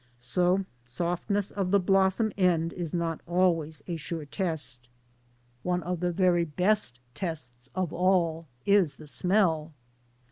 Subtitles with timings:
[0.17, 4.87] So softness of the blossom end is not always a sure test.
[5.61, 9.73] One of the very best tests of all is the smoll.